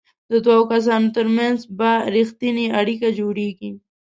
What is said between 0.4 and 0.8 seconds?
دوو